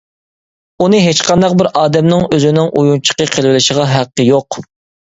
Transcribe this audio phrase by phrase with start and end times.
[0.85, 4.65] ئۇنى ھېچقانداق بىر ئادەمنىڭ ئۆزىنىڭ ئويۇنچۇقى قىلىۋېلىشىغا ھەققى يوق.